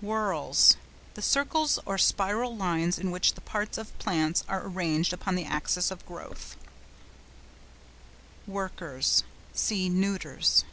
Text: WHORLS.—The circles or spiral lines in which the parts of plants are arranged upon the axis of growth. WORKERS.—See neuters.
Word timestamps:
WHORLS.—The 0.00 1.20
circles 1.20 1.78
or 1.84 1.98
spiral 1.98 2.56
lines 2.56 2.98
in 2.98 3.10
which 3.10 3.34
the 3.34 3.42
parts 3.42 3.76
of 3.76 3.98
plants 3.98 4.42
are 4.48 4.64
arranged 4.66 5.12
upon 5.12 5.34
the 5.34 5.44
axis 5.44 5.90
of 5.90 6.06
growth. 6.06 6.56
WORKERS.—See 8.46 9.90
neuters. 9.90 10.64